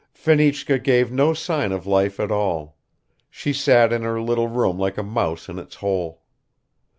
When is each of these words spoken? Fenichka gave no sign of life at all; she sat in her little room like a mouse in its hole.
Fenichka 0.15 0.79
gave 0.83 1.11
no 1.11 1.31
sign 1.35 1.71
of 1.71 1.85
life 1.85 2.19
at 2.19 2.31
all; 2.31 2.75
she 3.29 3.53
sat 3.53 3.93
in 3.93 4.01
her 4.01 4.19
little 4.19 4.47
room 4.47 4.79
like 4.79 4.97
a 4.97 5.03
mouse 5.03 5.47
in 5.47 5.59
its 5.59 5.75
hole. 5.75 6.23